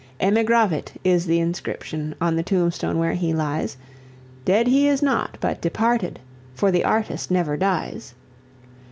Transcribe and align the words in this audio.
Emigravit 0.19 0.93
is 1.03 1.27
the 1.27 1.39
inscription 1.39 2.15
on 2.19 2.35
the 2.35 2.41
tomb 2.41 2.71
stone 2.71 2.97
where 2.97 3.13
he 3.13 3.35
lies; 3.35 3.77
Dead 4.45 4.65
he 4.65 4.87
is 4.87 5.03
not, 5.03 5.37
but 5.39 5.61
departed 5.61 6.17
for 6.55 6.71
the 6.71 6.83
artist 6.83 7.29
never 7.29 7.55
dies. 7.55 8.15